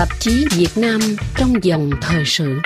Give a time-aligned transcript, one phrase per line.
[0.00, 1.00] Tạp chí Việt Nam
[1.36, 2.60] trong dòng thời sự.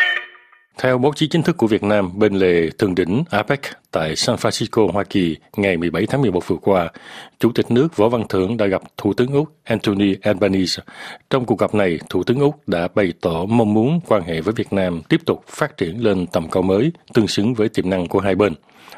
[0.78, 4.36] Theo báo chí chính thức của Việt Nam, bên lề thượng đỉnh APEC tại San
[4.36, 6.90] Francisco, Hoa Kỳ ngày 17 tháng 11 vừa qua,
[7.38, 10.82] Chủ tịch nước Võ Văn Thưởng đã gặp Thủ tướng Úc Anthony Albanese.
[11.30, 14.54] Trong cuộc gặp này, Thủ tướng Úc đã bày tỏ mong muốn quan hệ với
[14.56, 18.06] Việt Nam tiếp tục phát triển lên tầm cao mới, tương xứng với tiềm năng
[18.06, 18.52] của hai bên.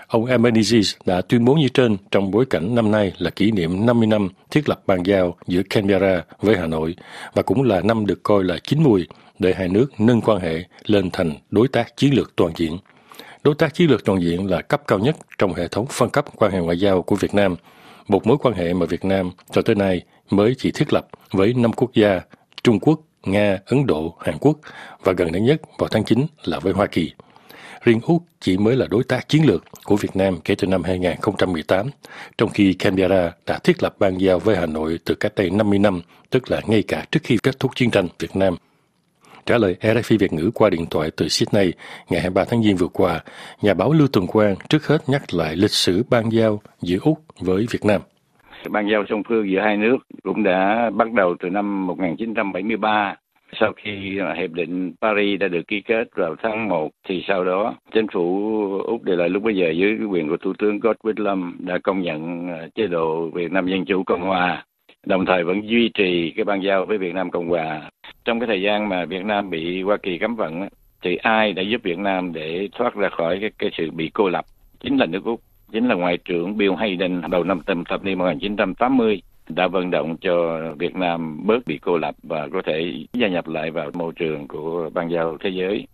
[0.07, 3.87] Ông Albanese đã tuyên bố như trên trong bối cảnh năm nay là kỷ niệm
[3.87, 6.95] 50 năm thiết lập bàn giao giữa Canberra với Hà Nội
[7.35, 9.07] và cũng là năm được coi là chín mùi
[9.39, 12.79] để hai nước nâng quan hệ lên thành đối tác chiến lược toàn diện.
[13.45, 16.25] Đối tác chiến lược toàn diện là cấp cao nhất trong hệ thống phân cấp
[16.37, 17.57] quan hệ ngoại giao của Việt Nam,
[18.09, 21.55] một mối quan hệ mà Việt Nam cho tới nay mới chỉ thiết lập với
[21.55, 22.21] năm quốc gia
[22.63, 24.59] Trung Quốc, Nga, Ấn Độ, Hàn Quốc
[25.05, 27.13] và gần đây nhất vào tháng 9 là với Hoa Kỳ.
[27.81, 30.83] Riêng Úc chỉ mới là đối tác chiến lược của Việt Nam kể từ năm
[30.83, 31.91] 2018,
[32.39, 35.79] trong khi Canberra đã thiết lập ban giao với Hà Nội từ cách đây 50
[35.79, 38.57] năm, tức là ngay cả trước khi kết thúc chiến tranh Việt Nam.
[39.47, 41.73] Trả lời RFI Việt ngữ qua điện thoại từ Sydney
[42.11, 43.21] ngày 23 tháng Giêng vừa qua,
[43.63, 47.19] nhà báo Lưu Tuần Quang trước hết nhắc lại lịch sử ban giao giữa Úc
[47.41, 48.01] với Việt Nam.
[48.71, 53.15] Ban giao song phương giữa hai nước cũng đã bắt đầu từ năm 1973
[53.61, 57.75] sau khi hiệp định Paris đã được ký kết vào tháng 1 thì sau đó
[57.95, 61.57] chính phủ Úc để lại lúc bây giờ dưới quyền của Thủ tướng Gough Lâm
[61.59, 64.65] đã công nhận ờ, chế độ Việt Nam Dân Chủ Cộng Hòa
[65.07, 67.91] đồng thời vẫn duy trì cái ban giao với Việt Nam Cộng Hòa.
[68.27, 70.69] Trong cái thời gian mà Việt Nam bị Hoa Kỳ cấm vận
[71.03, 74.29] thì ai đã giúp Việt Nam để thoát ra khỏi cái, cái sự bị cô
[74.29, 74.45] lập
[74.81, 75.41] chính là nước Úc
[75.73, 80.61] chính là ngoại trưởng Bill Hayden đầu năm thập niên 1980 đã vận động cho
[80.79, 84.49] Việt Nam bớt bị cô lập và có thể gia nhập lại vào môi trường
[84.49, 85.87] của ban giao thế giới.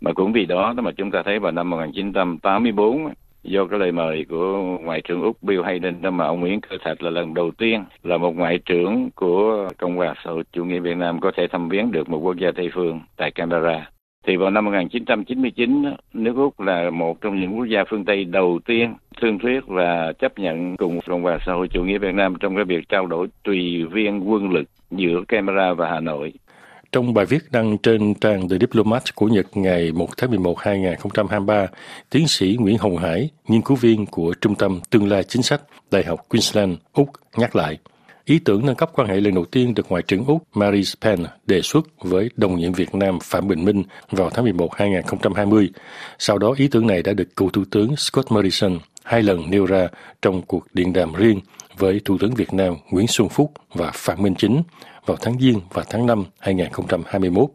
[0.00, 3.08] Mà cũng vì đó mà chúng ta thấy vào năm 1984
[3.50, 6.76] do cái lời mời của ngoại trưởng úc bill hayden đó mà ông nguyễn cơ
[6.84, 10.64] thạch là lần đầu tiên là một ngoại trưởng của cộng hòa xã hội chủ
[10.64, 13.90] nghĩa việt nam có thể thăm viếng được một quốc gia tây phương tại canberra
[14.28, 18.60] thì vào năm 1999 nước Úc là một trong những quốc gia phương Tây đầu
[18.64, 22.34] tiên thương thuyết và chấp nhận cùng Cộng hòa xã hội chủ nghĩa Việt Nam
[22.40, 26.32] trong cái việc trao đổi tùy viên quân lực giữa Canberra và Hà Nội.
[26.92, 31.66] Trong bài viết đăng trên trang The Diplomat của Nhật ngày 1 tháng 11 2023,
[32.10, 35.62] tiến sĩ Nguyễn Hồng Hải, nghiên cứu viên của Trung tâm Tương lai Chính sách,
[35.90, 37.78] Đại học Queensland, Úc nhắc lại.
[38.24, 41.24] Ý tưởng nâng cấp quan hệ lần đầu tiên được Ngoại trưởng Úc Marie Payne
[41.46, 45.70] đề xuất với đồng nhiệm Việt Nam Phạm Bình Minh vào tháng 11 2020.
[46.18, 48.78] Sau đó ý tưởng này đã được cựu Thủ tướng Scott Morrison
[49.08, 49.88] hai lần nêu ra
[50.22, 51.40] trong cuộc điện đàm riêng
[51.76, 54.62] với Thủ tướng Việt Nam Nguyễn Xuân Phúc và Phạm Minh Chính
[55.06, 57.50] vào tháng Giêng và tháng 5 2021.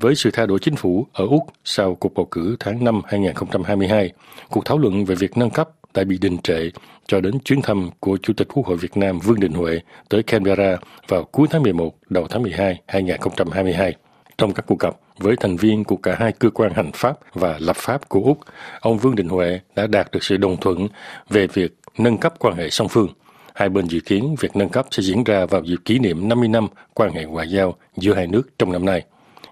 [0.00, 4.12] Với sự thay đổi chính phủ ở Úc sau cuộc bầu cử tháng 5 2022,
[4.50, 6.70] cuộc thảo luận về việc nâng cấp đã bị đình trệ
[7.06, 10.22] cho đến chuyến thăm của Chủ tịch Quốc hội Việt Nam Vương Đình Huệ tới
[10.22, 10.76] Canberra
[11.08, 13.94] vào cuối tháng 11, đầu tháng 12 2022.
[14.38, 17.58] Trong các cuộc gặp với thành viên của cả hai cơ quan hành pháp và
[17.60, 18.38] lập pháp của Úc,
[18.80, 20.88] ông Vương Đình Huệ đã đạt được sự đồng thuận
[21.30, 23.08] về việc nâng cấp quan hệ song phương.
[23.54, 26.48] Hai bên dự kiến việc nâng cấp sẽ diễn ra vào dịp kỷ niệm 50
[26.48, 29.02] năm quan hệ ngoại giao giữa hai nước trong năm nay.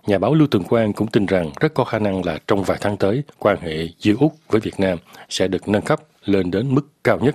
[0.07, 2.79] Nhà báo Lưu Tường Quang cũng tin rằng rất có khả năng là trong vài
[2.81, 4.99] tháng tới, quan hệ giữa Úc với Việt Nam
[5.29, 7.35] sẽ được nâng cấp lên đến mức cao nhất.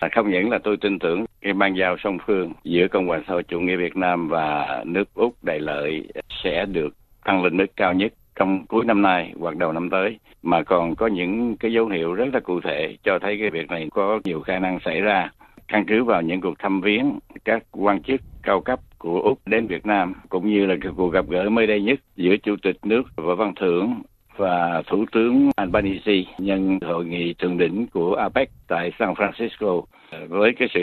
[0.00, 3.22] À, không những là tôi tin tưởng cái ban giao song phương giữa Cộng hòa
[3.26, 6.08] xã hội chủ nghĩa Việt Nam và nước Úc đại lợi
[6.44, 6.88] sẽ được
[7.24, 10.18] tăng lên mức cao nhất trong cuối năm nay hoặc đầu năm tới.
[10.42, 13.70] Mà còn có những cái dấu hiệu rất là cụ thể cho thấy cái việc
[13.70, 15.30] này có nhiều khả năng xảy ra.
[15.68, 19.66] Căn cứ vào những cuộc thăm viếng các quan chức cao cấp của Úc đến
[19.66, 22.76] Việt Nam, cũng như là cái cuộc gặp gỡ mới đây nhất giữa Chủ tịch
[22.84, 23.94] nước Võ Văn Thưởng
[24.36, 29.82] và Thủ tướng Albanese nhân hội nghị thượng đỉnh của APEC tại San Francisco,
[30.28, 30.80] với cái sự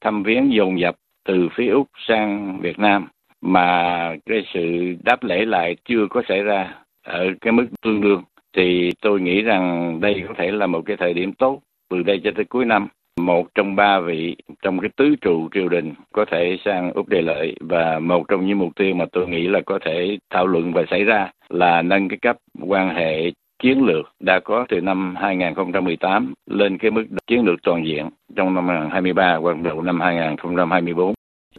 [0.00, 0.94] thăm viếng dồn dập
[1.24, 3.08] từ phía Úc sang Việt Nam
[3.44, 6.74] mà cái sự đáp lễ lại chưa có xảy ra
[7.06, 8.22] ở cái mức tương đương,
[8.56, 11.60] thì tôi nghĩ rằng đây có thể là một cái thời điểm tốt
[11.90, 12.88] từ đây cho tới cuối năm
[13.20, 17.22] một trong ba vị, trong cái tứ trụ triều đình có thể sang Úc Đề
[17.22, 20.72] Lợi và một trong những mục tiêu mà tôi nghĩ là có thể thảo luận
[20.72, 23.30] và xảy ra là nâng cái cấp quan hệ
[23.62, 28.54] chiến lược đã có từ năm 2018 lên cái mức chiến lược toàn diện trong
[28.54, 31.14] năm 2023 hoặc đầu năm 2024.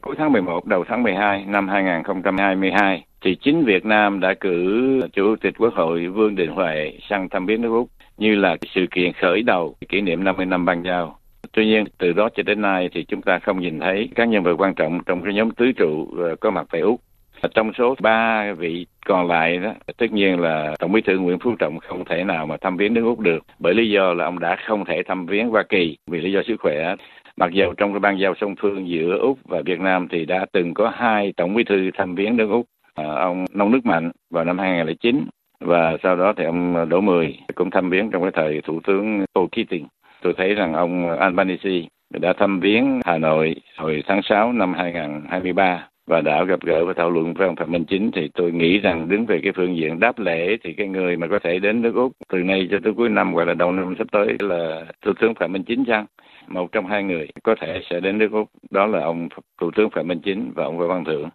[0.06, 5.36] Cuối tháng 11 đầu tháng 12 năm 2022 thì chính Việt Nam đã cử Chủ
[5.42, 9.12] tịch Quốc hội Vương Đình Huệ sang thăm viếng nước Úc như là sự kiện
[9.22, 11.20] khởi đầu kỷ niệm 50 năm ban giao
[11.52, 14.44] Tuy nhiên, từ đó cho đến nay thì chúng ta không nhìn thấy các nhân
[14.44, 17.02] vật quan trọng trong cái nhóm tứ trụ ờ, có mặt tại Úc.
[17.54, 21.56] Trong số ba vị còn lại đó, tất nhiên là Tổng bí thư Nguyễn Phú
[21.60, 24.40] Trọng không thể nào mà thăm viếng nước Úc được, bởi lý do là ông
[24.40, 26.96] đã không thể thăm viếng Hoa Kỳ vì lý do sức khỏe.
[27.40, 30.46] Mặc dù trong cái ban giao song phương giữa Úc và Việt Nam thì đã
[30.52, 34.12] từng có hai Tổng bí thư thăm viếng nước Úc à, ông nông nước mạnh
[34.30, 35.26] vào năm 2009
[35.60, 39.26] và sau đó thì ông Đỗ Mười cũng thăm viếng trong cái thời thủ tướng
[39.36, 39.88] Paul Keating.
[40.22, 41.82] Tôi thấy rằng ông Albanese
[42.14, 46.94] đã thăm viếng Hà Nội hồi tháng 6 năm 2023 và đã gặp gỡ và
[46.94, 49.78] thảo luận với ông Phạm Minh Chính thì tôi nghĩ rằng đứng về cái phương
[49.78, 52.78] diện đáp lễ thì cái người mà có thể đến nước Úc từ nay cho
[52.84, 55.86] tới cuối năm hoặc là đầu năm sắp tới là Thủ tướng Phạm Minh Chính
[55.86, 56.06] chăng?
[56.48, 59.30] Một trong hai người có thể sẽ đến nước Úc đó là ông
[59.62, 61.30] Thủ tướng Phạm Minh Chính và ông Võ Văn Thưởng.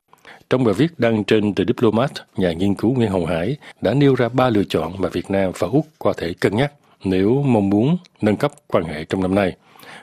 [0.50, 4.14] Trong bài viết đăng trên The Diplomat, nhà nghiên cứu Nguyễn Hồng Hải đã nêu
[4.14, 6.72] ra ba lựa chọn mà Việt Nam và Úc có thể cân nhắc
[7.04, 9.56] nếu mong muốn nâng cấp quan hệ trong năm nay.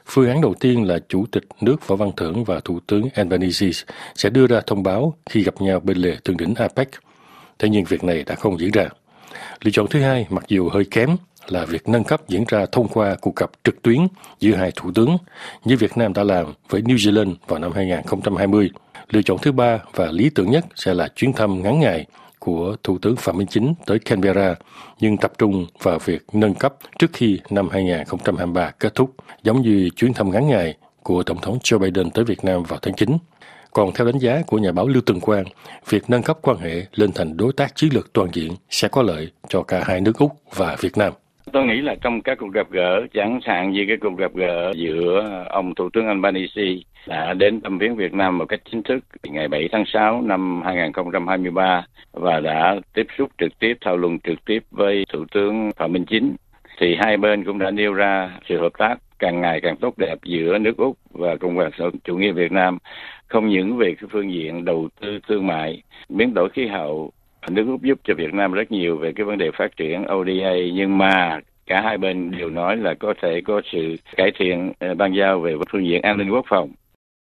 [0.06, 3.70] Phương án đầu tiên là Chủ tịch nước Võ Văn Thưởng và Thủ tướng Albanese
[4.16, 6.88] sẽ đưa ra thông báo khi gặp nhau bên lề thượng đỉnh APEC.
[7.60, 8.90] Thế nhưng việc này đã không diễn ra.
[9.64, 11.10] Lựa chọn thứ hai, mặc dù hơi kém,
[11.48, 14.08] là việc nâng cấp diễn ra thông qua cuộc gặp trực tuyến
[14.40, 15.18] giữa hai thủ tướng
[15.66, 18.70] như Việt Nam đã làm với New Zealand vào năm 2020.
[19.10, 22.06] Lựa chọn thứ ba và lý tưởng nhất sẽ là chuyến thăm ngắn ngày
[22.40, 24.56] của Thủ tướng Phạm Minh Chính tới Canberra,
[25.00, 29.90] nhưng tập trung vào việc nâng cấp trước khi năm 2023 kết thúc, giống như
[29.96, 33.18] chuyến thăm ngắn ngày của Tổng thống Joe Biden tới Việt Nam vào tháng 9.
[33.72, 35.46] Còn theo đánh giá của nhà báo Lưu Tường Quang,
[35.90, 39.02] việc nâng cấp quan hệ lên thành đối tác chiến lược toàn diện sẽ có
[39.02, 41.14] lợi cho cả hai nước Úc và Việt Nam.
[41.52, 44.74] Tôi nghĩ là trong các cuộc gặp gỡ, chẳng hạn như cái cuộc gặp gỡ
[44.76, 46.62] giữa ông Thủ tướng Albanese
[47.08, 50.62] đã đến thăm viếng Việt Nam một cách chính thức ngày 7 tháng 6 năm
[50.66, 55.94] 2023 và đã tiếp xúc trực tiếp, thảo luận trực tiếp với Thủ tướng Phạm
[55.94, 56.36] Minh Chính.
[56.80, 60.16] Thì hai bên cũng đã nêu ra sự hợp tác càng ngày càng tốt đẹp
[60.24, 62.78] giữa nước Úc và Cộng hòa xã chủ nghĩa Việt Nam,
[63.28, 67.12] không những về cái phương diện đầu tư thương mại, biến đổi khí hậu,
[67.50, 70.54] nước Úc giúp cho Việt Nam rất nhiều về cái vấn đề phát triển ODA
[70.74, 74.94] nhưng mà cả hai bên đều nói là có thể có sự cải thiện ờ,
[74.94, 76.70] ban giao về phương diện an ninh quốc phòng.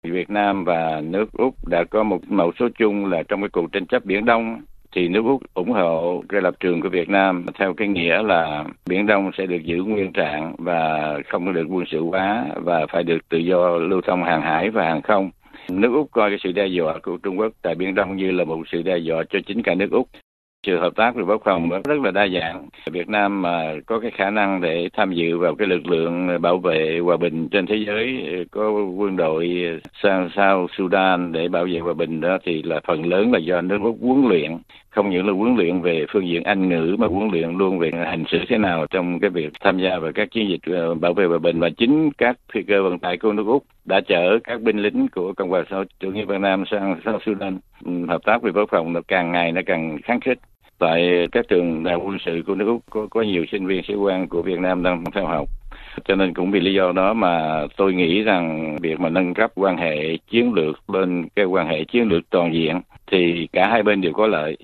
[0.04, 3.72] Việt Nam và nước Úc đã có một mẫu số chung là trong cái cuộc
[3.72, 4.60] tranh chấp Biển Đông,
[4.92, 8.64] thì nước Úc ủng hộ cái lập trường của Việt Nam theo cái nghĩa là
[8.86, 13.02] Biển Đông sẽ được giữ nguyên trạng và không được quân sự hóa và phải
[13.02, 15.30] được tự do lưu thông hàng hải và hàng không.
[15.70, 18.44] Nước Úc coi cái sự đe dọa của Trung Quốc tại Biển Đông như là
[18.44, 20.08] một sự đe dọa cho chính cả nước Úc
[20.66, 22.68] sự hợp tác về quốc phòng rất là đa dạng.
[22.90, 26.58] Việt Nam mà có cái khả năng để tham dự vào cái lực lượng bảo
[26.58, 29.64] vệ hòa bình trên thế giới, có quân đội
[30.02, 33.60] sang sao Sudan để bảo vệ hòa bình đó thì là phần lớn là do
[33.60, 34.58] nước Úc huấn luyện
[34.96, 37.90] không những là huấn luyện về phương diện Anh ngữ mà huấn luyện luôn về
[38.06, 41.14] hành xử thế nào trong cái việc tham gia vào các chiến dịch ờ, bảo
[41.14, 41.60] vệ hòa bình.
[41.60, 45.08] Và chính các phi cơ vận tải của nước Úc đã chở các binh lính
[45.08, 47.58] của Cộng hòa xã chủ nghĩa Việt Nam sang South Sudan.
[47.84, 50.38] Ừ, hợp tác về quốc phòng nó càng ngày nó càng kháng khích.
[50.78, 53.94] Tại các trường đại quân sự của nước Úc có, có nhiều sinh viên sĩ
[53.94, 55.49] quan của Việt Nam đang theo học.
[56.04, 59.50] Cho nên cũng vì lý do đó mà tôi nghĩ rằng việc mà nâng cấp
[59.54, 63.82] quan hệ chiến lược lên cái quan hệ chiến lược toàn diện thì cả hai
[63.82, 64.56] bên đều có lợi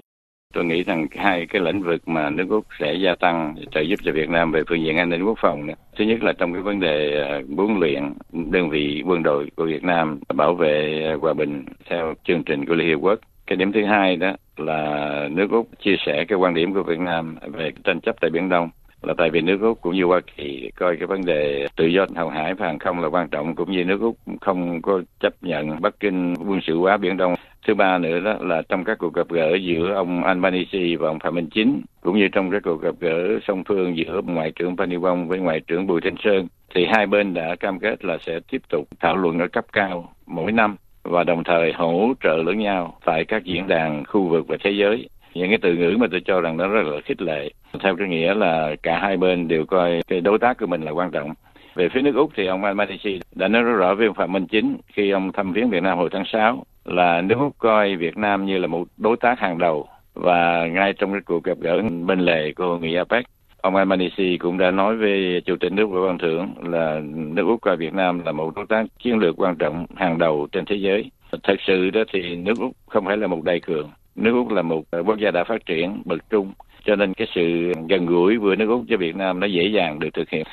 [0.52, 3.96] tôi nghĩ rằng hai cái lĩnh vực mà nước Úc sẽ gia tăng trợ giúp
[4.04, 6.52] cho Việt Nam về phương diện an ninh quốc phòng nữa thứ nhất là trong
[6.52, 11.04] cái vấn đề ờ, huấn luyện đơn vị quân đội của Việt Nam bảo vệ
[11.20, 13.18] hòa bình theo chương trình của Liên Hiệp Quốc.
[13.46, 16.98] Cái điểm thứ hai đó là nước Úc chia sẻ cái quan điểm của Việt
[16.98, 18.70] Nam về tranh chấp tại Biển Đông
[19.02, 22.06] là tại vì nước Úc cũng như Hoa Kỳ, coi cái vấn đề tự do
[22.16, 25.34] hàng hải và hàng không là quan trọng, cũng như nước Úc không có chấp
[25.40, 27.34] nhận Bắc Kinh quân sự hóa Biển Đông.
[27.66, 31.18] Thứ ba nữa đó là trong các cuộc gặp gỡ giữa ông Albanese và ông
[31.18, 34.76] Phạm Minh Chính, cũng như trong các cuộc gặp gỡ song phương giữa ngoại trưởng
[34.76, 38.18] Penny Wong với ngoại trưởng Bùi Thanh Sơn, thì hai bên đã cam kết là
[38.20, 42.36] sẽ tiếp tục thảo luận ở cấp cao mỗi năm và đồng thời hỗ trợ
[42.36, 45.96] lẫn nhau tại các diễn đàn khu vực và thế giới những cái từ ngữ
[46.00, 49.16] mà tôi cho rằng nó rất là khích lệ theo cái nghĩa là cả hai
[49.16, 51.34] bên đều coi cái đối tác của mình là quan trọng
[51.74, 54.46] về phía nước úc thì ông Albanese đã nói rất rõ với ông phạm minh
[54.46, 58.16] chính khi ông thăm viếng việt nam hồi tháng 6 là nước úc coi việt
[58.16, 61.82] nam như là một đối tác hàng đầu và ngay trong cái cuộc gặp gỡ
[62.06, 63.24] bên lề của hội nghị apec
[63.62, 67.60] ông Albanese cũng đã nói với chủ tịch nước Võ Văn Thưởng là nước Úc
[67.60, 70.76] coi Việt Nam là một đối tác chiến lược quan trọng hàng đầu trên thế
[70.76, 71.10] giới.
[71.42, 73.90] Thật sự đó thì nước Úc không phải là một đại cường.
[74.14, 76.52] Nước Úc là một quốc gia đã phát triển bậc trung,
[76.84, 79.98] cho nên cái sự gần gũi vừa nước Úc cho Việt Nam nó dễ dàng
[79.98, 80.46] được thực hiện.